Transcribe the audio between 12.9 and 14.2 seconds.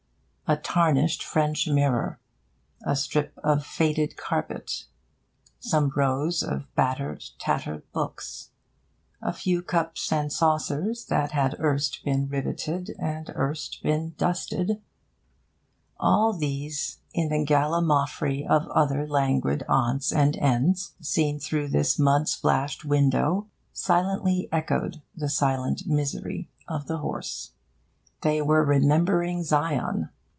and erst been